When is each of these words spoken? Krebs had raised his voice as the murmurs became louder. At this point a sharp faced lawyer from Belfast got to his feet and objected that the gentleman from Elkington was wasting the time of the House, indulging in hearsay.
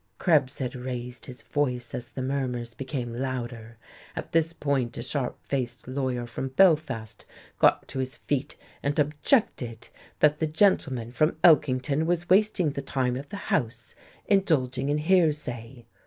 Krebs 0.17 0.57
had 0.57 0.73
raised 0.75 1.27
his 1.27 1.43
voice 1.43 1.93
as 1.93 2.09
the 2.09 2.23
murmurs 2.23 2.73
became 2.73 3.13
louder. 3.13 3.77
At 4.15 4.31
this 4.31 4.51
point 4.51 4.97
a 4.97 5.03
sharp 5.03 5.37
faced 5.45 5.87
lawyer 5.87 6.25
from 6.25 6.47
Belfast 6.47 7.23
got 7.59 7.87
to 7.89 7.99
his 7.99 8.15
feet 8.15 8.55
and 8.81 8.97
objected 8.97 9.89
that 10.19 10.39
the 10.39 10.47
gentleman 10.47 11.11
from 11.11 11.37
Elkington 11.43 12.07
was 12.07 12.31
wasting 12.31 12.71
the 12.71 12.81
time 12.81 13.15
of 13.15 13.29
the 13.29 13.51
House, 13.53 13.93
indulging 14.27 14.89
in 14.89 14.97
hearsay. 14.97 15.85